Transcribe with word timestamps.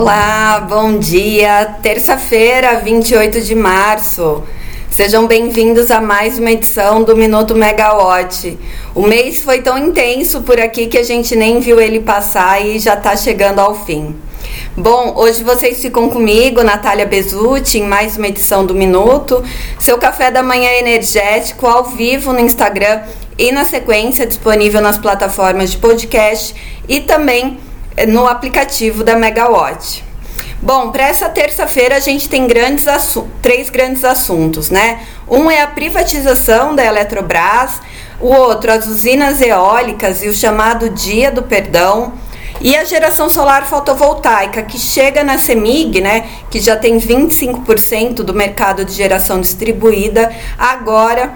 Olá, 0.00 0.60
bom 0.60 0.96
dia. 0.96 1.74
Terça-feira, 1.82 2.78
28 2.78 3.40
de 3.40 3.52
março. 3.52 4.44
Sejam 4.88 5.26
bem-vindos 5.26 5.90
a 5.90 6.00
mais 6.00 6.38
uma 6.38 6.52
edição 6.52 7.02
do 7.02 7.16
Minuto 7.16 7.56
Megawatt. 7.56 8.56
O 8.94 9.02
mês 9.02 9.42
foi 9.42 9.60
tão 9.60 9.76
intenso 9.76 10.42
por 10.42 10.60
aqui 10.60 10.86
que 10.86 10.96
a 10.96 11.02
gente 11.02 11.34
nem 11.34 11.58
viu 11.58 11.80
ele 11.80 11.98
passar 11.98 12.64
e 12.64 12.78
já 12.78 12.94
está 12.94 13.16
chegando 13.16 13.58
ao 13.58 13.74
fim. 13.84 14.14
Bom, 14.76 15.14
hoje 15.16 15.42
vocês 15.42 15.82
ficam 15.82 16.08
comigo, 16.08 16.62
Natália 16.62 17.04
Bezutti, 17.04 17.78
em 17.78 17.88
mais 17.88 18.16
uma 18.16 18.28
edição 18.28 18.64
do 18.64 18.76
Minuto. 18.76 19.42
Seu 19.80 19.98
café 19.98 20.30
da 20.30 20.44
manhã 20.44 20.70
energético 20.74 21.66
ao 21.66 21.82
vivo 21.82 22.32
no 22.32 22.38
Instagram 22.38 23.02
e 23.36 23.50
na 23.50 23.64
sequência 23.64 24.28
disponível 24.28 24.80
nas 24.80 24.96
plataformas 24.96 25.72
de 25.72 25.78
podcast 25.78 26.54
e 26.88 27.00
também 27.00 27.58
no 28.06 28.26
aplicativo 28.26 29.02
da 29.02 29.16
Megawatt. 29.16 30.04
Bom, 30.60 30.90
para 30.90 31.06
essa 31.06 31.28
terça-feira 31.28 31.96
a 31.96 32.00
gente 32.00 32.28
tem 32.28 32.46
grandes 32.46 32.86
três 33.40 33.70
grandes 33.70 34.04
assuntos, 34.04 34.70
né? 34.70 35.00
Um 35.28 35.50
é 35.50 35.62
a 35.62 35.68
privatização 35.68 36.74
da 36.74 36.84
Eletrobras, 36.84 37.80
o 38.20 38.26
outro 38.26 38.72
as 38.72 38.86
usinas 38.86 39.40
eólicas 39.40 40.22
e 40.22 40.28
o 40.28 40.34
chamado 40.34 40.90
Dia 40.90 41.30
do 41.30 41.44
Perdão, 41.44 42.12
e 42.60 42.76
a 42.76 42.84
geração 42.84 43.28
solar 43.30 43.66
fotovoltaica, 43.66 44.62
que 44.62 44.78
chega 44.78 45.22
na 45.22 45.38
CEMIG, 45.38 46.00
né, 46.00 46.26
que 46.50 46.60
já 46.60 46.76
tem 46.76 46.98
25% 46.98 48.24
do 48.24 48.34
mercado 48.34 48.84
de 48.84 48.92
geração 48.92 49.40
distribuída, 49.40 50.32
agora 50.58 51.34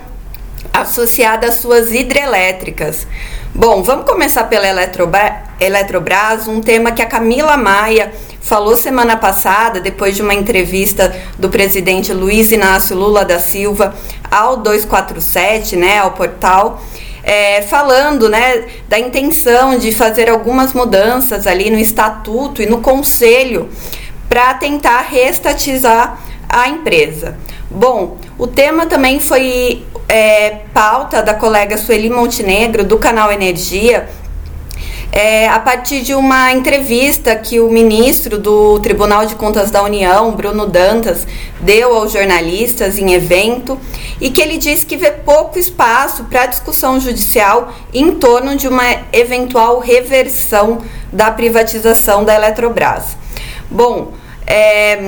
associada 0.72 1.46
às 1.46 1.56
suas 1.56 1.92
hidrelétricas. 1.92 3.06
Bom, 3.54 3.82
vamos 3.82 4.06
começar 4.06 4.44
pela 4.44 4.66
Eletrobras, 4.66 5.51
Eletrobras, 5.62 6.48
um 6.48 6.60
tema 6.60 6.92
que 6.92 7.02
a 7.02 7.06
Camila 7.06 7.56
Maia 7.56 8.12
falou 8.40 8.76
semana 8.76 9.16
passada, 9.16 9.80
depois 9.80 10.16
de 10.16 10.22
uma 10.22 10.34
entrevista 10.34 11.14
do 11.38 11.48
presidente 11.48 12.12
Luiz 12.12 12.50
Inácio 12.50 12.96
Lula 12.96 13.24
da 13.24 13.38
Silva 13.38 13.94
ao 14.30 14.56
247, 14.56 15.76
né, 15.76 15.98
ao 15.98 16.12
portal, 16.12 16.82
é, 17.22 17.62
falando 17.62 18.28
né, 18.28 18.64
da 18.88 18.98
intenção 18.98 19.78
de 19.78 19.92
fazer 19.92 20.28
algumas 20.28 20.72
mudanças 20.72 21.46
ali 21.46 21.70
no 21.70 21.78
estatuto 21.78 22.60
e 22.60 22.66
no 22.66 22.80
conselho 22.80 23.70
para 24.28 24.54
tentar 24.54 25.02
reestatizar 25.02 26.18
a 26.48 26.68
empresa. 26.68 27.38
Bom, 27.70 28.18
o 28.36 28.46
tema 28.46 28.86
também 28.86 29.20
foi 29.20 29.84
é, 30.08 30.60
pauta 30.74 31.22
da 31.22 31.32
colega 31.32 31.78
Sueli 31.78 32.10
Montenegro, 32.10 32.84
do 32.84 32.98
canal 32.98 33.32
Energia, 33.32 34.08
é, 35.12 35.46
a 35.46 35.60
partir 35.60 36.00
de 36.00 36.14
uma 36.14 36.52
entrevista 36.52 37.36
que 37.36 37.60
o 37.60 37.70
ministro 37.70 38.38
do 38.38 38.80
Tribunal 38.80 39.26
de 39.26 39.34
Contas 39.34 39.70
da 39.70 39.82
União, 39.82 40.32
Bruno 40.32 40.66
Dantas, 40.66 41.26
deu 41.60 41.94
aos 41.94 42.12
jornalistas 42.12 42.98
em 42.98 43.12
evento 43.12 43.78
e 44.18 44.30
que 44.30 44.40
ele 44.40 44.56
disse 44.56 44.86
que 44.86 44.96
vê 44.96 45.10
pouco 45.10 45.58
espaço 45.58 46.24
para 46.24 46.46
discussão 46.46 46.98
judicial 46.98 47.74
em 47.92 48.12
torno 48.12 48.56
de 48.56 48.66
uma 48.66 48.84
eventual 49.12 49.80
reversão 49.80 50.78
da 51.12 51.30
privatização 51.30 52.24
da 52.24 52.34
Eletrobras. 52.34 53.14
Bom, 53.70 54.14
é, 54.46 54.98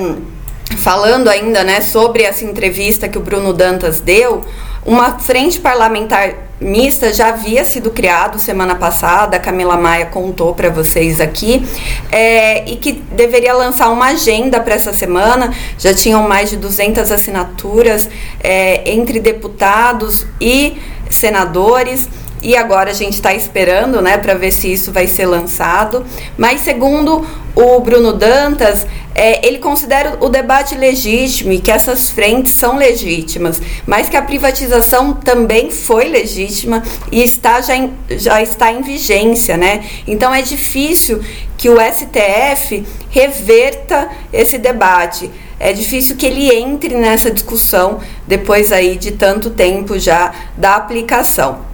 falando 0.77 1.29
ainda 1.29 1.63
né, 1.63 1.81
sobre 1.81 2.21
essa 2.21 2.45
entrevista 2.45 3.09
que 3.09 3.17
o 3.17 3.21
Bruno 3.21 3.53
Dantas 3.53 3.99
deu, 3.99 4.43
uma 4.85 5.17
frente 5.17 5.59
parlamentar 5.59 6.35
mista 6.61 7.11
já 7.11 7.29
havia 7.29 7.65
sido 7.65 7.91
criado 7.91 8.39
semana 8.39 8.75
passada, 8.75 9.35
a 9.35 9.39
Camila 9.39 9.75
Maia 9.75 10.05
contou 10.05 10.53
para 10.53 10.69
vocês 10.69 11.19
aqui, 11.19 11.65
é, 12.11 12.69
e 12.69 12.75
que 12.77 12.93
deveria 12.93 13.53
lançar 13.53 13.89
uma 13.89 14.07
agenda 14.07 14.59
para 14.59 14.75
essa 14.75 14.93
semana. 14.93 15.53
Já 15.77 15.93
tinham 15.93 16.27
mais 16.27 16.49
de 16.49 16.57
200 16.57 17.11
assinaturas 17.11 18.09
é, 18.43 18.89
entre 18.89 19.19
deputados 19.19 20.25
e 20.39 20.77
senadores 21.09 22.07
e 22.45 22.55
agora 22.55 22.91
a 22.91 22.93
gente 22.93 23.13
está 23.13 23.33
esperando, 23.33 24.03
né, 24.03 24.19
para 24.19 24.35
ver 24.35 24.51
se 24.51 24.71
isso 24.71 24.91
vai 24.91 25.07
ser 25.07 25.25
lançado. 25.25 26.05
Mas 26.37 26.61
segundo 26.61 27.25
o 27.55 27.79
Bruno 27.79 28.13
Dantas, 28.13 28.85
é, 29.15 29.43
ele 29.47 29.57
considera 29.57 30.15
o 30.21 30.29
debate 30.29 30.75
legítimo 30.75 31.51
e 31.51 31.59
que 31.59 31.71
essas 31.71 32.11
frentes 32.11 32.53
são 32.53 32.77
legítimas, 32.77 33.59
mas 33.87 34.09
que 34.09 34.15
a 34.15 34.21
privatização 34.21 35.15
também 35.15 35.71
foi 35.71 36.07
legítima 36.07 36.83
e 37.11 37.23
está 37.23 37.61
já, 37.61 37.75
em, 37.75 37.91
já 38.11 38.39
está 38.43 38.71
em 38.71 38.83
vigência, 38.83 39.57
né? 39.57 39.83
Então 40.05 40.31
é 40.31 40.43
difícil 40.43 41.23
que 41.57 41.67
o 41.67 41.77
STF 41.81 42.85
reverta 43.09 44.07
esse 44.31 44.59
debate. 44.59 45.31
É 45.59 45.73
difícil 45.73 46.15
que 46.15 46.27
ele 46.27 46.53
entre 46.53 46.93
nessa 46.93 47.31
discussão 47.31 48.01
depois 48.27 48.71
aí 48.71 48.97
de 48.97 49.13
tanto 49.13 49.49
tempo 49.49 49.97
já 49.97 50.31
da 50.55 50.75
aplicação. 50.75 51.64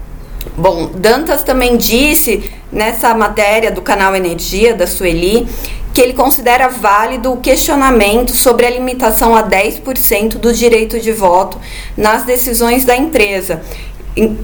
Bom, 0.57 0.91
Dantas 0.93 1.43
também 1.43 1.77
disse 1.77 2.51
nessa 2.71 3.13
matéria 3.13 3.71
do 3.71 3.81
canal 3.81 4.15
Energia 4.15 4.73
da 4.73 4.85
Sueli 4.85 5.47
que 5.93 6.01
ele 6.01 6.13
considera 6.13 6.67
válido 6.69 7.33
o 7.33 7.37
questionamento 7.37 8.35
sobre 8.35 8.65
a 8.65 8.69
limitação 8.69 9.35
a 9.35 9.43
10% 9.43 10.37
do 10.37 10.53
direito 10.53 10.99
de 10.99 11.11
voto 11.11 11.59
nas 11.97 12.23
decisões 12.23 12.85
da 12.85 12.95
empresa, 12.95 13.61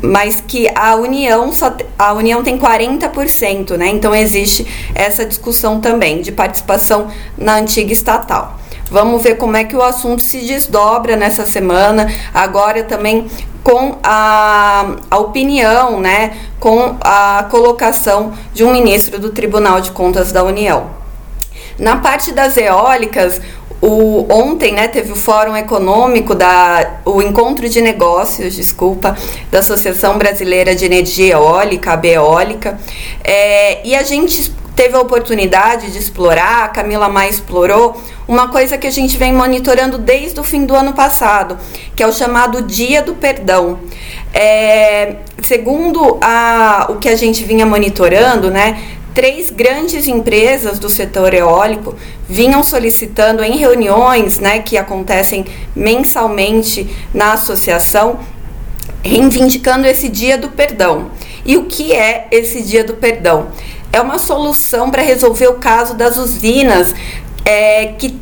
mas 0.01 0.43
que 0.45 0.67
a 0.75 0.95
União 0.95 1.51
só, 1.53 1.75
a 1.97 2.13
União 2.13 2.43
tem 2.43 2.57
40%, 2.57 3.77
né? 3.77 3.89
Então 3.89 4.13
existe 4.13 4.65
essa 4.93 5.25
discussão 5.25 5.79
também 5.79 6.21
de 6.21 6.31
participação 6.31 7.07
na 7.37 7.55
antiga 7.55 7.93
estatal. 7.93 8.59
Vamos 8.89 9.21
ver 9.21 9.35
como 9.35 9.57
é 9.57 9.63
que 9.63 9.75
o 9.75 9.81
assunto 9.81 10.21
se 10.21 10.39
desdobra 10.39 11.15
nessa 11.15 11.45
semana. 11.45 12.11
Agora 12.33 12.83
também 12.83 13.27
com 13.63 13.97
a, 14.01 14.95
a 15.11 15.17
opinião, 15.17 15.99
né, 15.99 16.37
com 16.57 16.95
a 17.01 17.45
colocação 17.51 18.31
de 18.53 18.63
um 18.63 18.71
ministro 18.71 19.19
do 19.19 19.29
Tribunal 19.31 19.81
de 19.81 19.91
Contas 19.91 20.31
da 20.31 20.41
União. 20.43 20.89
Na 21.77 21.97
parte 21.97 22.31
das 22.31 22.55
eólicas, 22.55 23.41
o, 23.81 24.25
ontem 24.33 24.73
né, 24.73 24.87
teve 24.87 25.11
o 25.11 25.15
Fórum 25.15 25.55
Econômico, 25.55 26.33
da, 26.33 27.01
o 27.05 27.21
Encontro 27.21 27.67
de 27.67 27.81
Negócios, 27.81 28.55
desculpa, 28.55 29.17
da 29.51 29.59
Associação 29.59 30.17
Brasileira 30.17 30.73
de 30.73 30.85
Energia 30.85 31.33
Eólica, 31.33 31.91
a 31.91 31.97
Beólica, 31.97 32.79
é, 33.23 33.85
e 33.85 33.95
a 33.95 34.01
gente 34.01 34.51
teve 34.77 34.95
a 34.95 35.01
oportunidade 35.01 35.91
de 35.91 35.97
explorar, 35.97 36.65
a 36.65 36.67
Camila 36.67 37.09
mais 37.09 37.35
explorou, 37.35 37.99
uma 38.27 38.49
coisa 38.49 38.77
que 38.77 38.85
a 38.85 38.91
gente 38.91 39.17
vem 39.17 39.33
monitorando 39.33 39.97
desde 39.97 40.39
o 40.39 40.43
fim 40.43 40.67
do 40.67 40.75
ano 40.75 40.93
passado, 40.93 41.57
que 41.95 42.03
é 42.03 42.07
o 42.07 42.13
chamado 42.13 42.61
Dia 42.61 43.01
do 43.01 43.15
Perdão. 43.15 43.79
É, 44.31 45.15
segundo 45.41 46.19
a, 46.21 46.85
o 46.89 46.97
que 46.97 47.09
a 47.09 47.15
gente 47.15 47.43
vinha 47.43 47.65
monitorando, 47.65 48.51
né, 48.51 48.79
três 49.15 49.49
grandes 49.49 50.07
empresas 50.07 50.77
do 50.77 50.89
setor 50.89 51.33
eólico 51.33 51.95
vinham 52.29 52.61
solicitando 52.61 53.43
em 53.43 53.57
reuniões 53.57 54.37
né, 54.37 54.59
que 54.59 54.77
acontecem 54.77 55.43
mensalmente 55.75 56.87
na 57.11 57.33
associação, 57.33 58.19
reivindicando 59.01 59.87
esse 59.87 60.07
dia 60.07 60.37
do 60.37 60.49
perdão. 60.49 61.09
E 61.43 61.57
o 61.57 61.63
que 61.63 61.93
é 61.93 62.27
esse 62.29 62.61
dia 62.61 62.83
do 62.83 62.93
perdão? 62.93 63.47
É 63.91 64.01
uma 64.01 64.19
solução 64.19 64.89
para 64.89 65.01
resolver 65.01 65.47
o 65.47 65.55
caso 65.55 65.95
das 65.95 66.17
usinas 66.17 66.93
é, 67.45 67.93
que 67.97 68.19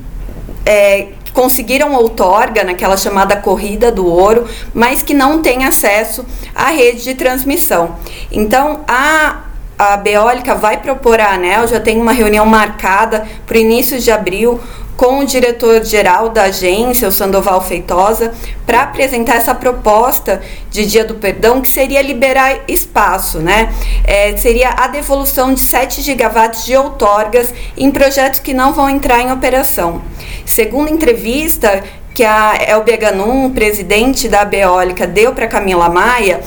é, 0.66 1.09
conseguiram 1.34 1.94
outorga 1.94 2.64
naquela 2.64 2.96
chamada 2.96 3.36
corrida 3.36 3.92
do 3.92 4.06
ouro, 4.06 4.48
mas 4.74 5.03
que 5.03 5.14
não 5.14 5.42
têm 5.42 5.66
acesso 5.66 6.26
à 6.53 6.70
rede 6.70 7.03
de 7.03 7.16
transmissão. 7.16 7.98
Então, 8.31 8.81
a 8.88 9.42
a 9.78 9.98
Beólica 9.98 10.56
vai 10.56 10.78
propor 10.78 11.20
à 11.20 11.34
ANEL, 11.34 11.68
já 11.68 11.82
tem 11.82 12.00
uma 12.00 12.14
reunião 12.14 12.46
marcada 12.46 13.28
para 13.46 13.58
o 13.58 13.59
início 13.59 14.00
de 14.00 14.09
abril, 14.09 14.59
com 14.97 15.20
o 15.20 15.26
diretor-geral 15.26 16.30
da 16.30 16.44
agência, 16.44 17.08
o 17.08 17.12
Sandoval 17.12 17.62
Feitosa, 17.62 18.34
para 18.66 18.84
apresentar 18.84 19.36
essa 19.36 19.53
proposta 19.53 20.42
de 20.72 20.86
Dia 20.86 21.03
do 21.03 21.16
Perdão, 21.16 21.62
que 21.62 21.68
seria 21.68 22.02
liberar 22.02 22.59
espaço, 22.68 23.40
né? 23.40 23.74
É, 24.06 24.36
seria 24.38 24.70
a 24.70 24.88
devolução 24.88 25.53
de 25.53 25.59
7 25.59 26.02
gigawatts 26.02 26.66
de 26.66 26.76
outorgas 26.76 27.53
em 27.78 27.92
projetos 27.92 28.40
que 28.40 28.53
não 28.53 28.74
vão 28.74 28.90
entrar 28.90 29.22
em 29.22 29.32
operação. 29.32 30.02
Segundo 30.46 30.90
entrevista 30.90 31.84
que 32.14 32.24
a 32.24 32.58
Elbia 32.70 32.96
Ganum, 32.96 33.52
presidente 33.52 34.30
da 34.30 34.46
Beólica, 34.46 35.06
deu 35.06 35.34
para 35.34 35.47
Camila 35.47 35.90
Maia, 35.90 36.40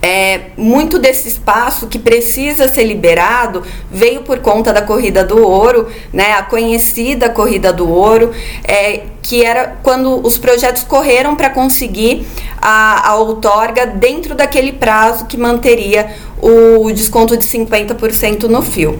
é, 0.00 0.50
muito 0.56 0.98
desse 0.98 1.28
espaço 1.28 1.86
que 1.88 1.98
precisa 1.98 2.68
ser 2.68 2.84
liberado 2.84 3.62
veio 3.90 4.22
por 4.22 4.38
conta 4.38 4.72
da 4.72 4.82
corrida 4.82 5.24
do 5.24 5.42
ouro, 5.46 5.88
né, 6.12 6.32
a 6.32 6.42
conhecida 6.42 7.28
corrida 7.28 7.72
do 7.72 7.88
ouro, 7.90 8.32
é, 8.64 9.02
que 9.22 9.44
era 9.44 9.78
quando 9.82 10.24
os 10.24 10.38
projetos 10.38 10.84
correram 10.84 11.34
para 11.34 11.50
conseguir 11.50 12.26
a, 12.60 13.10
a 13.10 13.16
outorga 13.16 13.86
dentro 13.86 14.34
daquele 14.34 14.72
prazo 14.72 15.26
que 15.26 15.36
manteria 15.36 16.14
o 16.40 16.90
desconto 16.92 17.36
de 17.36 17.44
50% 17.44 18.44
no 18.44 18.62
fio. 18.62 18.98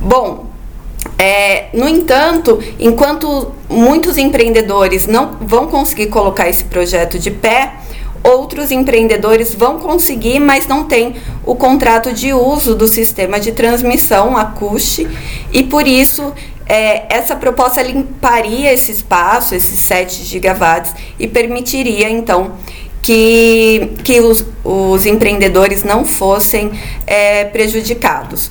Bom, 0.00 0.46
É, 1.18 1.68
no 1.72 1.88
entanto, 1.88 2.58
enquanto 2.78 3.52
muitos 3.70 4.18
empreendedores 4.18 5.06
não 5.06 5.36
vão 5.40 5.66
conseguir 5.68 6.08
colocar 6.08 6.48
esse 6.48 6.64
projeto 6.64 7.18
de 7.18 7.30
pé, 7.30 7.72
outros 8.26 8.70
empreendedores 8.70 9.54
vão 9.54 9.78
conseguir, 9.78 10.40
mas 10.40 10.66
não 10.66 10.84
tem 10.84 11.16
o 11.44 11.54
contrato 11.54 12.12
de 12.12 12.32
uso 12.32 12.74
do 12.74 12.86
sistema 12.86 13.38
de 13.38 13.52
transmissão, 13.52 14.36
a 14.36 14.44
CUSH, 14.46 15.06
e 15.52 15.62
por 15.62 15.86
isso 15.86 16.32
é, 16.66 17.04
essa 17.14 17.36
proposta 17.36 17.80
limparia 17.80 18.72
esse 18.72 18.90
espaço, 18.90 19.54
esses 19.54 19.78
7 19.78 20.24
gigawatts, 20.24 20.92
e 21.18 21.28
permitiria 21.28 22.10
então 22.10 22.52
que, 23.00 23.92
que 24.02 24.20
os, 24.20 24.44
os 24.64 25.06
empreendedores 25.06 25.84
não 25.84 26.04
fossem 26.04 26.72
é, 27.06 27.44
prejudicados. 27.44 28.50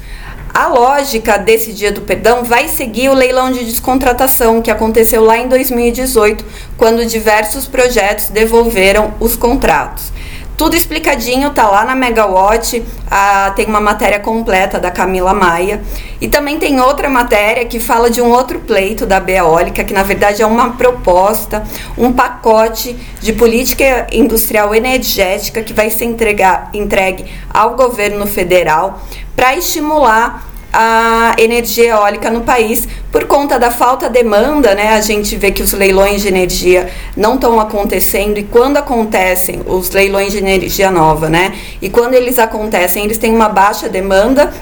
A 0.55 0.67
lógica 0.67 1.37
desse 1.37 1.73
dia 1.73 1.91
do 1.91 1.99
perdão 1.99 2.45
vai 2.45 2.69
seguir 2.69 3.09
o 3.09 3.13
leilão 3.13 3.51
de 3.51 3.65
descontratação 3.65 4.61
que 4.61 4.71
aconteceu 4.71 5.21
lá 5.21 5.37
em 5.37 5.49
2018, 5.49 6.45
quando 6.77 7.05
diversos 7.05 7.67
projetos 7.67 8.29
devolveram 8.29 9.13
os 9.19 9.35
contratos. 9.35 10.13
Tudo 10.57 10.73
explicadinho, 10.73 11.49
tá 11.49 11.69
lá 11.69 11.83
na 11.83 11.95
Megawatt, 11.95 12.81
ah, 13.11 13.51
tem 13.57 13.65
uma 13.65 13.81
matéria 13.81 14.19
completa 14.21 14.79
da 14.79 14.89
Camila 14.89 15.33
Maia. 15.33 15.83
E 16.21 16.29
também 16.29 16.57
tem 16.57 16.79
outra 16.79 17.09
matéria 17.09 17.65
que 17.65 17.77
fala 17.77 18.09
de 18.09 18.21
um 18.21 18.31
outro 18.31 18.59
pleito 18.61 19.05
da 19.05 19.19
Beólica, 19.19 19.83
que 19.83 19.93
na 19.93 20.01
verdade 20.01 20.41
é 20.41 20.45
uma 20.45 20.71
proposta, 20.71 21.61
um 21.97 22.13
pacote 22.13 22.95
de 23.19 23.33
política 23.33 24.07
industrial 24.13 24.73
energética 24.73 25.61
que 25.61 25.73
vai 25.73 25.89
ser 25.89 26.05
entregar, 26.05 26.69
entregue 26.73 27.25
ao 27.53 27.75
governo 27.75 28.25
federal 28.25 29.01
para 29.35 29.57
estimular 29.57 30.54
a 30.77 31.35
energia 31.37 31.91
eólica 31.91 32.29
no 32.29 32.41
país 32.41 32.85
por 33.09 33.23
conta 33.23 33.57
da 33.57 33.71
falta 33.71 34.09
de 34.09 34.15
demanda, 34.15 34.75
né? 34.75 34.89
A 34.89 34.99
gente 34.99 35.37
vê 35.37 35.49
que 35.49 35.63
os 35.63 35.71
leilões 35.71 36.21
de 36.21 36.27
energia 36.27 36.89
não 37.15 37.35
estão 37.35 37.61
acontecendo 37.61 38.37
e 38.37 38.43
quando 38.43 38.75
acontecem 38.75 39.61
os 39.65 39.89
leilões 39.91 40.33
de 40.33 40.39
energia 40.39 40.91
nova, 40.91 41.29
né? 41.29 41.53
E 41.81 41.89
quando 41.89 42.13
eles 42.13 42.37
acontecem, 42.37 43.05
eles 43.05 43.17
têm 43.17 43.33
uma 43.33 43.47
baixa 43.47 43.87
demanda 43.87 44.53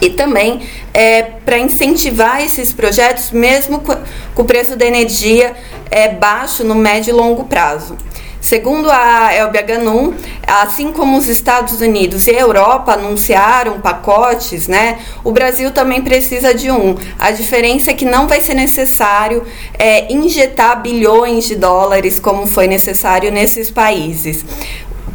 e 0.00 0.08
também 0.08 0.62
é, 0.94 1.22
para 1.22 1.58
incentivar 1.58 2.42
esses 2.42 2.72
projetos, 2.72 3.30
mesmo 3.30 3.80
com, 3.80 3.94
o 4.36 4.44
preço 4.44 4.74
da 4.74 4.86
energia 4.86 5.52
é, 5.90 6.08
baixo 6.08 6.64
no 6.64 6.74
médio 6.74 7.10
e 7.10 7.12
longo 7.12 7.44
prazo. 7.44 7.98
Segundo 8.42 8.90
a 8.90 9.32
Elbia 9.32 9.62
Ganum, 9.62 10.12
assim 10.44 10.90
como 10.92 11.16
os 11.16 11.28
Estados 11.28 11.80
Unidos 11.80 12.26
e 12.26 12.32
a 12.32 12.40
Europa 12.40 12.94
anunciaram 12.94 13.80
pacotes, 13.80 14.66
né, 14.66 14.98
o 15.22 15.30
Brasil 15.30 15.70
também 15.70 16.02
precisa 16.02 16.52
de 16.52 16.68
um. 16.68 16.96
A 17.20 17.30
diferença 17.30 17.92
é 17.92 17.94
que 17.94 18.04
não 18.04 18.26
vai 18.26 18.40
ser 18.40 18.54
necessário 18.54 19.44
é, 19.78 20.12
injetar 20.12 20.82
bilhões 20.82 21.44
de 21.44 21.54
dólares 21.54 22.18
como 22.18 22.44
foi 22.44 22.66
necessário 22.66 23.30
nesses 23.30 23.70
países 23.70 24.44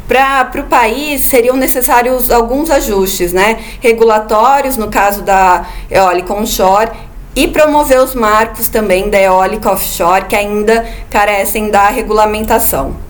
para 0.08 0.62
o 0.62 0.64
país 0.64 1.20
seriam 1.20 1.54
necessários 1.54 2.30
alguns 2.30 2.70
ajustes, 2.70 3.34
né? 3.34 3.58
Regulatórios, 3.78 4.78
no 4.78 4.88
caso 4.88 5.20
da 5.20 5.66
eólica 5.90 6.32
onshore, 6.32 6.90
e 7.36 7.46
promover 7.46 8.00
os 8.00 8.14
marcos 8.14 8.68
também 8.68 9.10
da 9.10 9.20
eólica 9.20 9.70
offshore, 9.70 10.24
que 10.24 10.34
ainda 10.34 10.88
carecem 11.10 11.70
da 11.70 11.88
regulamentação. 11.88 13.07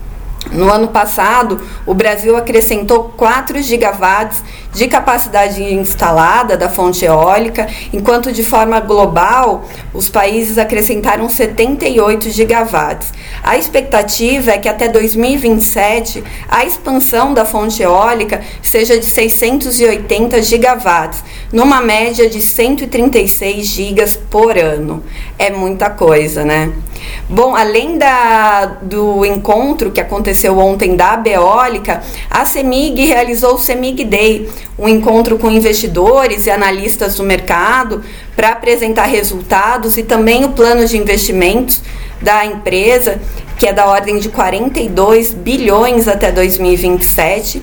No 0.53 0.73
ano 0.73 0.89
passado, 0.89 1.61
o 1.85 1.93
Brasil 1.93 2.37
acrescentou 2.37 3.13
4 3.17 3.61
gigawatts 3.63 4.43
de 4.73 4.87
capacidade 4.87 5.63
instalada 5.63 6.57
da 6.57 6.69
fonte 6.69 7.05
eólica, 7.05 7.67
enquanto 7.93 8.33
de 8.33 8.43
forma 8.43 8.81
global 8.81 9.65
os 9.93 10.09
países 10.09 10.57
acrescentaram 10.57 11.29
78 11.29 12.31
gigawatts. 12.31 13.13
A 13.43 13.59
expectativa 13.59 14.53
é 14.53 14.59
que 14.59 14.69
até 14.69 14.89
2027 14.89 16.25
a 16.49 16.65
expansão 16.65 17.35
da 17.35 17.45
fonte 17.45 17.83
eólica 17.83 18.41
seja 18.63 18.99
de 18.99 19.05
680 19.05 20.41
gigawatts, 20.43 21.23
numa 21.53 21.81
média 21.81 22.29
de 22.29 22.41
136 22.41 23.67
gigas 23.67 24.17
por 24.17 24.57
ano. 24.57 25.03
É 25.39 25.51
muita 25.51 25.91
coisa, 25.91 26.45
né? 26.45 26.73
Bom, 27.29 27.55
além 27.55 27.99
da, 27.99 28.65
do 28.81 29.25
encontro 29.25 29.91
que 29.91 30.01
aconteceu 30.01 30.59
ontem 30.59 30.97
da 30.97 31.17
Beólica, 31.17 32.03
a 32.31 32.45
CEMIG 32.45 33.05
realizou 33.05 33.55
o 33.55 33.59
CEMIG 33.59 34.05
Day, 34.05 34.49
um 34.79 34.89
encontro 34.89 35.39
com 35.39 35.51
investidores 35.51 36.47
e 36.47 36.51
analistas 36.51 37.17
do 37.17 37.23
mercado 37.23 38.03
para 38.35 38.51
apresentar 38.51 39.07
resultados 39.07 39.99
e 39.99 40.03
também 40.03 40.45
o 40.45 40.51
plano 40.51 40.87
de 40.87 40.97
investimentos 40.97 41.83
da 42.23 42.45
empresa, 42.45 43.21
que 43.59 43.67
é 43.67 43.73
da 43.73 43.87
ordem 43.87 44.19
de 44.19 44.29
42 44.29 45.35
bilhões 45.35 46.09
até 46.09 46.33
2027. 46.33 47.63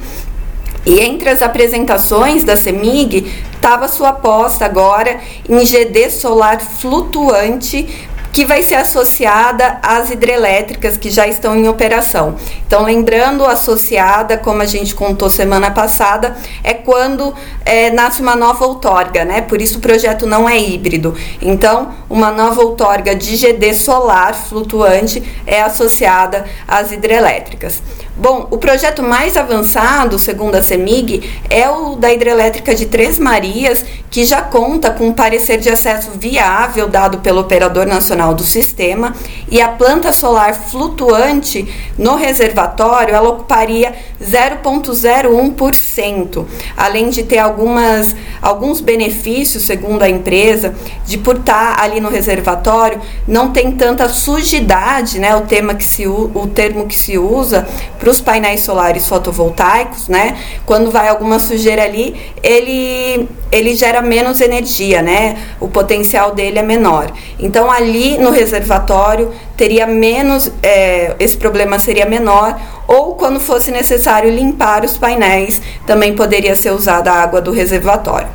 E 0.86 1.00
entre 1.00 1.30
as 1.30 1.42
apresentações 1.42 2.44
da 2.44 2.56
CEMIG 2.56 3.34
estava 3.56 3.88
sua 3.88 4.10
aposta 4.10 4.66
agora 4.66 5.20
em 5.50 5.66
GD 5.66 6.12
solar 6.12 6.62
flutuante 6.62 8.08
que 8.36 8.46
vai 8.46 8.62
ser 8.62 8.76
associada 8.76 9.80
às 9.82 10.12
hidrelétricas 10.12 10.98
que 10.98 11.10
já 11.10 11.26
estão 11.26 11.56
em 11.56 11.70
operação. 11.70 12.36
Então, 12.68 12.84
lembrando, 12.84 13.46
associada, 13.46 14.38
como 14.38 14.62
a 14.62 14.66
gente 14.66 14.94
contou 14.94 15.30
semana 15.30 15.72
passada, 15.72 16.36
é 16.62 16.74
quando 16.74 17.34
é, 17.64 17.92
nasce 17.92 18.22
uma 18.22 18.36
nova 18.36 18.66
outorga, 18.66 19.24
né? 19.24 19.40
Por 19.40 19.62
isso 19.62 19.78
o 19.78 19.82
projeto 19.82 20.28
não 20.28 20.50
é 20.50 20.60
híbrido. 20.60 21.16
Então, 21.42 21.94
uma 22.10 22.30
nova 22.30 22.62
outorga 22.62 23.16
de 23.16 23.38
GD 23.38 23.74
solar 23.74 24.34
flutuante 24.34 25.24
é 25.48 25.62
associada 25.62 26.44
às 26.68 26.92
hidrelétricas. 26.92 27.82
Bom, 28.18 28.48
o 28.50 28.58
projeto 28.58 29.04
mais 29.04 29.36
avançado, 29.36 30.18
segundo 30.18 30.56
a 30.56 30.62
CEMIG, 30.62 31.30
é 31.50 31.70
o 31.70 31.98
da 31.98 32.14
hidrelétrica 32.14 32.74
de 32.74 32.86
Três 32.86 33.20
Marias, 33.20 33.84
que 34.10 34.24
já 34.24 34.42
conta 34.42 34.90
com 34.90 35.08
um 35.08 35.14
parecer 35.14 35.58
de 35.58 35.70
acesso 35.70 36.12
viável 36.18 36.88
dado 36.88 37.18
pelo 37.18 37.42
Operador 37.42 37.86
Nacional 37.86 38.34
do 38.34 38.44
Sistema, 38.44 39.14
e 39.52 39.62
a 39.62 39.68
planta 39.68 40.14
solar 40.14 40.56
flutuante 40.56 41.68
no 41.98 42.16
reservatório, 42.16 43.14
ela 43.14 43.28
ocuparia 43.28 43.94
0,01%, 44.24 46.46
além 46.78 47.10
de 47.10 47.24
ter 47.24 47.40
algumas, 47.40 48.16
alguns 48.42 48.80
benefícios, 48.80 49.64
segundo 49.64 50.04
a 50.04 50.10
empresa, 50.10 50.74
de 51.06 51.18
por 51.18 51.36
estar 51.36 51.82
ali 51.82 52.00
no 52.00 52.08
reservatório, 52.08 53.02
não 53.28 53.52
tem 53.52 53.74
tanta 53.74 54.08
sujidade, 54.08 55.20
né, 55.20 55.36
o, 55.36 55.42
tema 55.42 55.76
que 55.76 55.84
se, 55.84 56.08
o 56.08 56.50
termo 56.54 56.88
que 56.88 56.96
se 56.96 57.18
usa, 57.18 57.68
para 58.06 58.12
os 58.12 58.22
painéis 58.22 58.62
solares 58.62 59.08
fotovoltaicos, 59.08 60.08
né? 60.08 60.38
Quando 60.64 60.92
vai 60.92 61.08
alguma 61.08 61.40
sujeira 61.40 61.82
ali, 61.82 62.16
ele, 62.44 63.28
ele 63.52 63.74
gera 63.74 64.00
menos 64.00 64.42
energia, 64.42 65.02
né? 65.02 65.36
O 65.60 65.68
potencial 65.68 66.36
dele 66.36 66.60
é 66.60 66.62
menor. 66.62 67.12
Então, 67.40 67.72
ali 67.72 68.20
no 68.20 68.30
reservatório, 68.30 69.32
teria 69.58 69.88
menos, 69.88 70.52
é, 70.62 71.16
esse 71.20 71.36
problema 71.36 71.80
seria 71.80 72.06
menor, 72.06 72.62
ou 72.88 73.16
quando 73.16 73.40
fosse 73.40 73.72
necessário 73.72 74.30
limpar 74.30 74.86
os 74.86 75.00
painéis, 75.00 75.60
também 75.88 76.16
poderia 76.16 76.56
ser 76.56 76.74
usada 76.74 77.12
a 77.12 77.24
água 77.24 77.42
do 77.42 77.52
reservatório. 77.52 78.28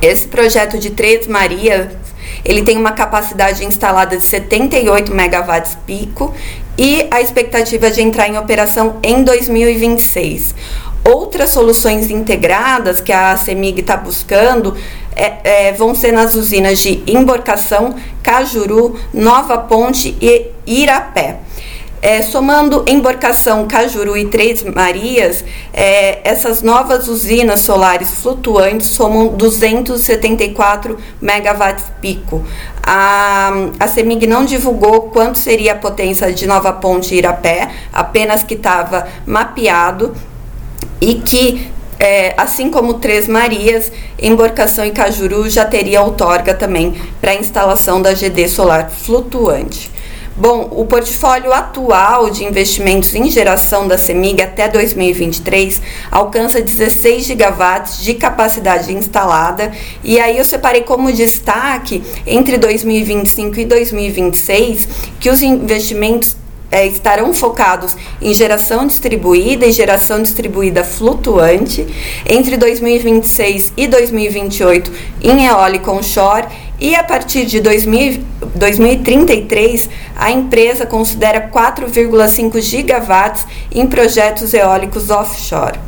Esse 0.00 0.28
projeto 0.28 0.78
de 0.78 0.90
Três 0.90 1.26
Marias 1.26 1.88
ele 2.44 2.62
tem 2.62 2.76
uma 2.76 2.92
capacidade 2.92 3.64
instalada 3.64 4.16
de 4.16 4.22
78 4.22 5.14
megawatts 5.14 5.76
pico 5.86 6.34
e 6.78 7.06
a 7.10 7.20
expectativa 7.20 7.90
de 7.90 8.02
entrar 8.02 8.28
em 8.28 8.38
operação 8.38 8.96
em 9.02 9.22
2026. 9.22 10.54
Outras 11.04 11.50
soluções 11.50 12.10
integradas 12.10 13.00
que 13.00 13.12
a 13.12 13.36
CEMIG 13.36 13.80
está 13.80 13.96
buscando 13.96 14.76
é, 15.14 15.68
é, 15.68 15.72
vão 15.72 15.94
ser 15.94 16.12
nas 16.12 16.34
usinas 16.34 16.78
de 16.78 17.02
Emborcação, 17.06 17.94
Cajuru, 18.22 18.98
Nova 19.12 19.58
Ponte 19.58 20.16
e 20.20 20.50
Irapé. 20.66 21.38
É, 22.02 22.20
somando 22.20 22.84
Emborcação, 22.88 23.64
Cajuru 23.68 24.16
e 24.16 24.26
Três 24.26 24.64
Marias, 24.64 25.44
é, 25.72 26.18
essas 26.28 26.60
novas 26.60 27.06
usinas 27.06 27.60
solares 27.60 28.10
flutuantes 28.14 28.88
somam 28.88 29.28
274 29.28 30.98
megawatts 31.20 31.84
pico. 32.00 32.44
A, 32.82 33.52
a 33.78 33.86
CEMIG 33.86 34.26
não 34.26 34.44
divulgou 34.44 35.02
quanto 35.10 35.38
seria 35.38 35.74
a 35.74 35.76
potência 35.76 36.32
de 36.32 36.44
Nova 36.44 36.72
Ponte 36.72 37.14
Irapé, 37.14 37.70
apenas 37.92 38.42
que 38.42 38.54
estava 38.54 39.06
mapeado 39.24 40.12
e 41.00 41.14
que 41.14 41.70
é, 42.00 42.34
assim 42.36 42.68
como 42.68 42.94
Três 42.94 43.28
Marias, 43.28 43.92
Emborcação 44.20 44.84
e 44.84 44.90
Cajuru 44.90 45.48
já 45.48 45.64
teria 45.64 46.02
outorga 46.02 46.52
também 46.52 47.00
para 47.20 47.30
a 47.30 47.36
instalação 47.36 48.02
da 48.02 48.12
GD 48.12 48.48
solar 48.48 48.90
flutuante. 48.90 49.88
Bom, 50.34 50.66
o 50.70 50.86
portfólio 50.86 51.52
atual 51.52 52.30
de 52.30 52.42
investimentos 52.42 53.14
em 53.14 53.30
geração 53.30 53.86
da 53.86 53.98
CEMIG 53.98 54.40
até 54.40 54.66
2023 54.66 55.82
alcança 56.10 56.62
16 56.62 57.24
gigawatts 57.24 58.02
de 58.02 58.14
capacidade 58.14 58.94
instalada, 58.94 59.70
e 60.02 60.18
aí 60.18 60.38
eu 60.38 60.44
separei 60.44 60.82
como 60.82 61.12
destaque 61.12 62.02
entre 62.26 62.56
2025 62.56 63.60
e 63.60 63.64
2026 63.66 64.88
que 65.20 65.28
os 65.28 65.42
investimentos 65.42 66.34
é, 66.70 66.86
estarão 66.86 67.34
focados 67.34 67.94
em 68.22 68.32
geração 68.32 68.86
distribuída 68.86 69.66
e 69.66 69.72
geração 69.72 70.22
distribuída 70.22 70.82
flutuante 70.82 71.86
entre 72.26 72.56
2026 72.56 73.74
e 73.76 73.86
2028 73.86 74.90
em 75.22 75.46
eólico 75.46 75.90
onshore 75.90 76.46
e 76.82 76.96
a 76.96 77.04
partir 77.04 77.46
de 77.46 77.60
2000, 77.60 78.24
2033 78.56 79.88
a 80.16 80.32
empresa 80.32 80.84
considera 80.84 81.48
4,5 81.48 82.60
gigawatts 82.60 83.46
em 83.70 83.86
projetos 83.86 84.52
eólicos 84.52 85.08
offshore. 85.08 85.78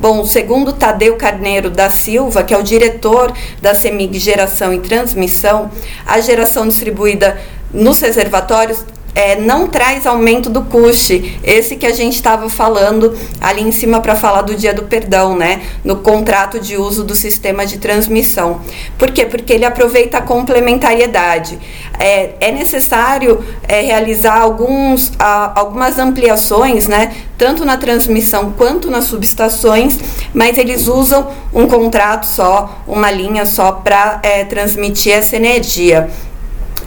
Bom, 0.00 0.24
segundo 0.24 0.72
Tadeu 0.72 1.16
Carneiro 1.16 1.68
da 1.68 1.90
Silva, 1.90 2.44
que 2.44 2.54
é 2.54 2.56
o 2.56 2.62
diretor 2.62 3.32
da 3.60 3.74
CEMIG 3.74 4.20
Geração 4.20 4.72
e 4.72 4.78
Transmissão, 4.78 5.72
a 6.06 6.20
geração 6.20 6.68
distribuída 6.68 7.36
nos 7.72 8.00
reservatórios 8.00 8.84
é, 9.14 9.36
não 9.36 9.68
traz 9.68 10.06
aumento 10.06 10.50
do 10.50 10.62
custe. 10.62 11.38
Esse 11.44 11.76
que 11.76 11.86
a 11.86 11.92
gente 11.92 12.14
estava 12.14 12.48
falando 12.48 13.16
ali 13.40 13.62
em 13.62 13.70
cima 13.70 14.00
para 14.00 14.16
falar 14.16 14.42
do 14.42 14.54
dia 14.54 14.74
do 14.74 14.82
perdão, 14.82 15.36
né? 15.36 15.62
No 15.84 15.96
contrato 15.96 16.58
de 16.58 16.76
uso 16.76 17.04
do 17.04 17.14
sistema 17.14 17.64
de 17.64 17.78
transmissão. 17.78 18.60
Por 18.98 19.10
quê? 19.10 19.24
Porque 19.24 19.52
ele 19.52 19.64
aproveita 19.64 20.18
a 20.18 20.22
complementariedade. 20.22 21.58
É, 21.98 22.30
é 22.40 22.50
necessário 22.50 23.44
é, 23.68 23.80
realizar 23.82 24.40
alguns, 24.40 25.12
a, 25.18 25.60
algumas 25.60 25.98
ampliações, 25.98 26.88
né? 26.88 27.14
Tanto 27.38 27.64
na 27.64 27.76
transmissão 27.76 28.52
quanto 28.56 28.90
nas 28.90 29.04
subestações, 29.04 29.98
mas 30.32 30.58
eles 30.58 30.88
usam 30.88 31.30
um 31.52 31.66
contrato 31.66 32.24
só, 32.26 32.82
uma 32.86 33.10
linha 33.10 33.46
só 33.46 33.72
para 33.72 34.20
é, 34.22 34.44
transmitir 34.44 35.12
essa 35.12 35.36
energia. 35.36 36.10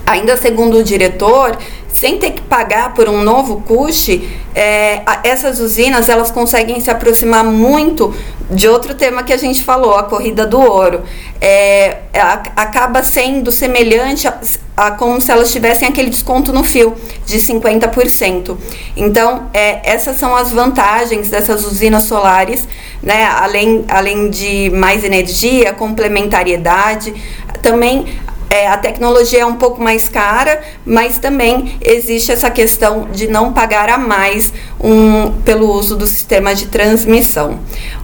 Ainda 0.08 0.38
segundo 0.38 0.78
o 0.78 0.82
diretor, 0.82 1.58
sem 1.98 2.16
ter 2.18 2.30
que 2.30 2.42
pagar 2.42 2.94
por 2.94 3.08
um 3.08 3.22
novo 3.22 3.60
custe, 3.66 4.28
é, 4.54 5.02
essas 5.24 5.58
usinas 5.58 6.08
elas 6.08 6.30
conseguem 6.30 6.80
se 6.80 6.90
aproximar 6.90 7.42
muito 7.44 8.14
de 8.48 8.68
outro 8.68 8.94
tema 8.94 9.22
que 9.22 9.32
a 9.32 9.36
gente 9.36 9.62
falou, 9.62 9.94
a 9.94 10.04
corrida 10.04 10.46
do 10.46 10.60
ouro. 10.60 11.02
É, 11.40 11.98
acaba 12.56 13.02
sendo 13.02 13.50
semelhante 13.50 14.28
a, 14.28 14.38
a, 14.76 14.90
como 14.92 15.20
se 15.20 15.30
elas 15.30 15.50
tivessem 15.50 15.88
aquele 15.88 16.08
desconto 16.08 16.52
no 16.52 16.62
fio 16.62 16.94
de 17.26 17.36
50%. 17.38 18.56
Então, 18.96 19.50
é, 19.52 19.80
essas 19.82 20.16
são 20.16 20.34
as 20.36 20.52
vantagens 20.52 21.28
dessas 21.28 21.66
usinas 21.66 22.04
solares, 22.04 22.66
né? 23.02 23.24
além, 23.24 23.84
além 23.88 24.30
de 24.30 24.70
mais 24.70 25.02
energia, 25.02 25.72
complementariedade, 25.72 27.12
também 27.60 28.06
é, 28.50 28.66
a 28.66 28.78
tecnologia 28.78 29.40
é 29.40 29.46
um 29.46 29.56
pouco 29.56 29.82
mais 29.82 30.08
cara, 30.08 30.62
mas 30.84 31.18
também 31.18 31.78
existe 31.82 32.32
essa 32.32 32.50
questão 32.50 33.08
de 33.12 33.28
não 33.28 33.52
pagar 33.52 33.90
a 33.90 33.98
mais 33.98 34.52
um, 34.80 35.32
pelo 35.42 35.70
uso 35.70 35.96
do 35.96 36.06
sistema 36.06 36.54
de 36.54 36.66
transmissão. 36.66 37.60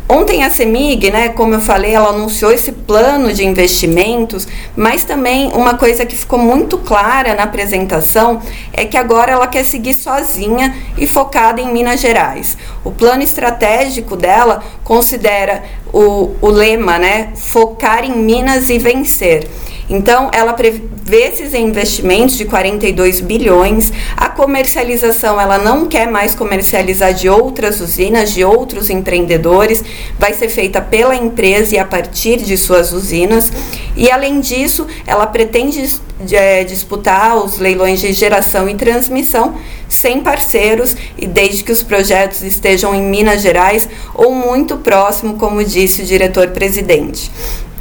Ontem 0.07 0.45
a 0.45 0.51
CEMIG, 0.51 1.11
né, 1.11 1.31
como 1.31 1.55
eu 1.55 1.61
falei, 1.61 1.95
ela 1.95 2.11
anunciou 2.11 2.53
esse 2.53 2.73
plano 2.73 3.33
de 3.33 3.43
investimentos, 3.43 4.47
mas 4.77 5.03
também 5.03 5.51
uma 5.55 5.79
coisa 5.79 6.05
que 6.05 6.15
ficou 6.15 6.39
muito 6.39 6.77
clara 6.77 7.35
na 7.35 7.45
apresentação 7.45 8.43
é 8.71 8.85
que 8.85 8.99
agora 8.99 9.33
ela 9.33 9.47
quer 9.47 9.65
seguir 9.65 9.95
sozinha 9.95 10.77
e 10.99 11.07
focada 11.07 11.59
em 11.59 11.73
Minas 11.73 12.01
Gerais. 12.01 12.59
O 12.85 12.91
plano 12.91 13.23
estratégico 13.23 14.15
dela 14.15 14.63
considera 14.85 15.63
o, 15.91 16.37
o 16.43 16.49
lema, 16.51 16.99
né, 16.99 17.31
focar 17.35 18.05
em 18.05 18.13
Minas 18.13 18.69
e 18.69 18.79
vencer. 18.79 19.49
Então, 19.89 20.31
ela 20.33 20.53
prevê 20.53 21.29
esses 21.29 21.53
investimentos 21.55 22.37
de 22.37 22.45
42 22.45 23.21
bilhões. 23.21 23.93
A 24.17 24.29
comercialização, 24.29 25.41
ela 25.41 25.59
não 25.59 25.87
quer 25.87 26.11
mais 26.11 26.35
comercializar 26.35 27.13
de 27.13 27.29
outras 27.29 27.81
usinas, 27.81 28.33
de 28.33 28.45
outros 28.45 28.89
empreendedores, 28.89 29.85
vai 30.19 30.33
ser 30.33 30.49
feita 30.49 30.81
pela 30.81 31.15
empresa 31.15 31.75
e 31.75 31.79
a 31.79 31.85
partir 31.85 32.39
de 32.39 32.57
suas 32.57 32.93
usinas. 32.93 33.53
E, 33.97 34.11
além 34.11 34.41
disso, 34.41 34.87
ela 35.07 35.27
pretende 35.27 35.95
é, 36.33 36.65
disputar 36.65 37.37
os 37.37 37.59
leilões 37.59 38.01
de 38.01 38.13
geração 38.13 38.69
e 38.69 38.75
transmissão 38.75 39.57
sem 39.89 40.21
parceiros 40.21 40.97
e 41.17 41.27
desde 41.27 41.63
que 41.63 41.73
os 41.73 41.83
projetos 41.83 42.43
estejam 42.43 42.95
em 42.95 43.03
Minas 43.03 43.43
Gerais 43.43 43.89
ou 44.15 44.33
muito 44.33 44.79
próximo, 44.79 45.35
como 45.35 45.63
disse 45.63 46.03
o 46.03 46.05
diretor-presidente. 46.05 47.31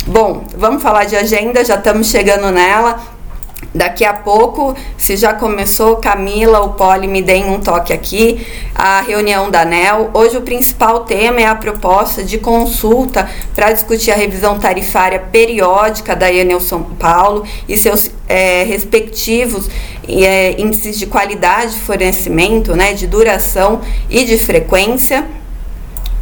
Bom, 0.05 0.43
vamos 0.57 0.83
falar 0.83 1.05
de 1.05 1.15
agenda, 1.15 1.63
já 1.63 1.75
estamos 1.75 2.07
chegando 2.07 2.51
nela. 2.51 3.01
Daqui 3.74 4.03
a 4.03 4.13
pouco, 4.13 4.75
se 4.98 5.15
já 5.15 5.33
começou, 5.33 5.95
Camila, 5.95 6.60
o 6.60 6.74
Poli, 6.74 7.07
me 7.07 7.22
deem 7.22 7.50
um 7.50 7.62
toque 7.62 7.93
aqui. 7.93 8.45
A 8.75 9.00
reunião 9.00 9.50
da 9.50 9.62
ANEL. 9.62 10.12
Hoje, 10.13 10.36
o 10.36 10.41
principal 10.41 11.05
tema 11.05 11.39
é 11.39 11.45
a 11.45 11.55
proposta 11.55 12.22
de 12.22 12.38
consulta 12.38 13.29
para 13.55 13.72
discutir 13.72 14.12
a 14.12 14.15
revisão 14.15 14.60
tarifária 14.60 15.19
periódica 15.19 16.17
da 16.17 16.31
Enel 16.31 16.60
São 16.60 16.83
Paulo 16.83 17.45
e 17.67 17.77
seus 17.77 18.12
é, 18.27 18.63
respectivos 18.65 19.69
é, 20.05 20.60
índices 20.60 21.00
de 21.00 21.05
qualidade 21.05 21.75
de 21.75 21.79
fornecimento, 21.79 22.75
né, 22.75 22.91
de 22.91 23.07
duração 23.07 23.79
e 24.10 24.25
de 24.25 24.38
frequência. 24.38 25.25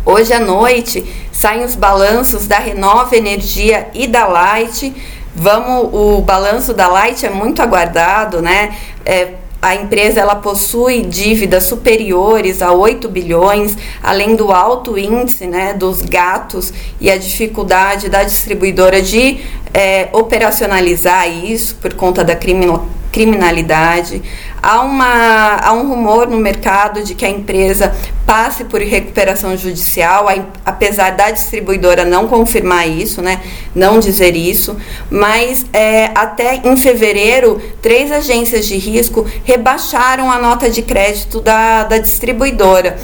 Hoje 0.03 0.33
à 0.33 0.39
noite 0.39 1.05
saem 1.31 1.63
os 1.63 1.75
balanços 1.75 2.47
da 2.47 2.57
Renova 2.57 3.15
Energia 3.15 3.87
e 3.93 4.07
da 4.07 4.25
Light. 4.25 4.91
Vamos, 5.35 5.93
o 5.93 6.21
balanço 6.21 6.73
da 6.73 6.87
Light 6.87 7.23
é 7.23 7.29
muito 7.29 7.61
aguardado, 7.61 8.41
né? 8.41 8.75
É, 9.05 9.35
a 9.61 9.75
empresa 9.75 10.19
ela 10.19 10.33
possui 10.33 11.03
dívidas 11.03 11.65
superiores 11.65 12.63
a 12.63 12.71
8 12.71 13.07
bilhões, 13.07 13.77
além 14.01 14.35
do 14.35 14.51
alto 14.51 14.97
índice 14.97 15.45
né, 15.45 15.75
dos 15.75 16.01
gatos 16.01 16.73
e 16.99 17.11
a 17.11 17.15
dificuldade 17.15 18.09
da 18.09 18.23
distribuidora 18.23 19.03
de 19.03 19.39
é, 19.71 20.09
operacionalizar 20.13 21.29
isso 21.29 21.75
por 21.75 21.93
conta 21.93 22.23
da 22.23 22.35
criminalidade. 23.11 24.23
Há, 24.63 24.81
uma, 24.81 25.55
há 25.55 25.73
um 25.73 25.87
rumor 25.87 26.27
no 26.27 26.37
mercado 26.37 27.03
de 27.03 27.15
que 27.15 27.25
a 27.25 27.29
empresa 27.29 27.95
passe 28.27 28.63
por 28.63 28.79
recuperação 28.79 29.57
judicial, 29.57 30.27
apesar 30.63 31.11
da 31.11 31.31
distribuidora 31.31 32.05
não 32.05 32.27
confirmar 32.27 32.87
isso, 32.87 33.21
né, 33.21 33.41
não 33.73 33.99
dizer 33.99 34.35
isso, 34.35 34.77
mas 35.09 35.65
é, 35.73 36.11
até 36.13 36.61
em 36.63 36.77
fevereiro, 36.77 37.59
três 37.81 38.11
agências 38.11 38.67
de 38.67 38.77
risco 38.77 39.25
rebaixaram 39.43 40.31
a 40.31 40.37
nota 40.37 40.69
de 40.69 40.83
crédito 40.83 41.41
da, 41.41 41.83
da 41.85 41.97
distribuidora. 41.97 42.97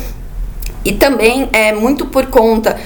E 0.85 0.93
também 0.93 1.49
é 1.51 1.73
muito 1.73 2.05
por 2.05 2.27
conta 2.27 2.77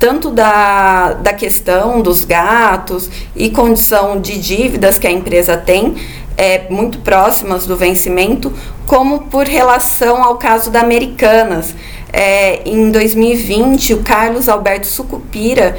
tanto 0.00 0.30
da, 0.30 1.12
da 1.12 1.34
questão 1.34 2.00
dos 2.00 2.24
gatos 2.24 3.10
e 3.36 3.50
condição 3.50 4.18
de 4.18 4.38
dívidas 4.38 4.98
que 4.98 5.06
a 5.06 5.10
empresa 5.10 5.58
tem, 5.58 5.94
é, 6.40 6.66
muito 6.70 7.00
próximas 7.00 7.66
do 7.66 7.76
vencimento, 7.76 8.50
como 8.86 9.24
por 9.24 9.46
relação 9.46 10.24
ao 10.24 10.38
caso 10.38 10.70
da 10.70 10.80
Americanas. 10.80 11.74
É, 12.10 12.62
em 12.64 12.90
2020, 12.90 13.92
o 13.92 14.02
Carlos 14.02 14.48
Alberto 14.48 14.86
Sucupira, 14.86 15.76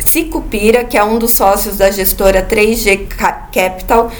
Sicupira, 0.00 0.82
que 0.82 0.96
é 0.96 1.04
um 1.04 1.18
dos 1.18 1.32
sócios 1.32 1.76
da 1.76 1.90
gestora 1.90 2.42
3G 2.42 3.06
Capital, 3.52 4.10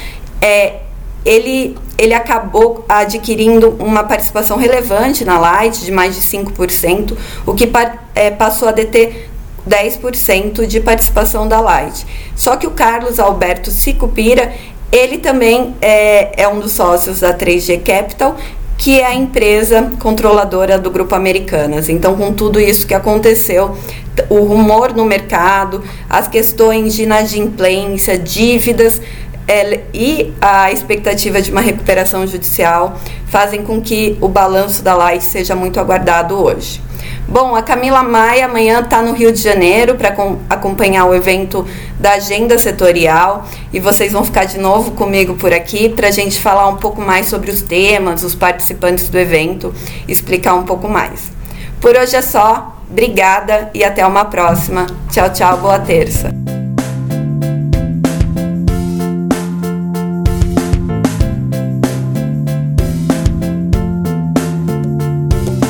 é, 0.42 0.80
ele, 1.24 1.74
ele 1.96 2.12
acabou 2.12 2.84
adquirindo 2.86 3.74
uma 3.78 4.04
participação 4.04 4.58
relevante 4.58 5.24
na 5.24 5.38
Light, 5.38 5.82
de 5.82 5.90
mais 5.90 6.14
de 6.14 6.20
5%, 6.20 7.16
o 7.46 7.54
que 7.54 7.66
é, 8.14 8.30
passou 8.30 8.68
a 8.68 8.72
deter 8.72 9.30
10% 9.66 10.66
de 10.66 10.80
participação 10.80 11.48
da 11.48 11.60
Light. 11.60 12.06
Só 12.36 12.56
que 12.56 12.66
o 12.66 12.72
Carlos 12.72 13.18
Alberto 13.18 13.70
Sicupira, 13.70 14.52
ele 14.90 15.18
também 15.18 15.74
é, 15.80 16.42
é 16.42 16.48
um 16.48 16.60
dos 16.60 16.72
sócios 16.72 17.20
da 17.20 17.34
3G 17.34 17.82
Capital, 17.82 18.36
que 18.78 19.00
é 19.00 19.06
a 19.06 19.14
empresa 19.14 19.90
controladora 19.98 20.78
do 20.78 20.90
Grupo 20.90 21.14
Americanas. 21.14 21.88
Então, 21.88 22.16
com 22.16 22.32
tudo 22.32 22.60
isso 22.60 22.86
que 22.86 22.94
aconteceu, 22.94 23.76
o 24.28 24.40
rumor 24.44 24.94
no 24.94 25.04
mercado, 25.04 25.82
as 26.08 26.28
questões 26.28 26.94
de 26.94 27.02
inadimplência, 27.02 28.16
dívidas, 28.16 29.00
e 29.94 30.32
a 30.40 30.70
expectativa 30.70 31.40
de 31.40 31.50
uma 31.50 31.60
recuperação 31.60 32.26
judicial 32.26 32.98
fazem 33.26 33.62
com 33.62 33.80
que 33.80 34.16
o 34.20 34.28
balanço 34.28 34.82
da 34.82 34.94
Light 34.94 35.24
seja 35.24 35.56
muito 35.56 35.80
aguardado 35.80 36.34
hoje. 36.36 36.82
Bom, 37.26 37.54
a 37.54 37.62
Camila 37.62 38.02
Maia 38.02 38.46
amanhã 38.46 38.80
está 38.80 39.02
no 39.02 39.12
Rio 39.12 39.30
de 39.30 39.40
Janeiro 39.40 39.96
para 39.96 40.14
acompanhar 40.48 41.04
o 41.04 41.14
evento 41.14 41.66
da 41.98 42.12
agenda 42.12 42.58
setorial 42.58 43.46
e 43.72 43.78
vocês 43.78 44.12
vão 44.12 44.24
ficar 44.24 44.44
de 44.44 44.58
novo 44.58 44.92
comigo 44.92 45.34
por 45.34 45.52
aqui 45.52 45.90
para 45.90 46.08
a 46.08 46.10
gente 46.10 46.40
falar 46.40 46.68
um 46.68 46.76
pouco 46.76 47.02
mais 47.02 47.26
sobre 47.26 47.50
os 47.50 47.60
temas, 47.60 48.22
os 48.22 48.34
participantes 48.34 49.08
do 49.08 49.18
evento, 49.18 49.74
explicar 50.06 50.54
um 50.54 50.64
pouco 50.64 50.88
mais. 50.88 51.30
Por 51.80 51.96
hoje 51.96 52.16
é 52.16 52.22
só, 52.22 52.76
obrigada 52.90 53.70
e 53.74 53.84
até 53.84 54.06
uma 54.06 54.24
próxima. 54.24 54.86
Tchau, 55.10 55.30
tchau, 55.30 55.58
boa 55.58 55.78
terça. 55.78 56.47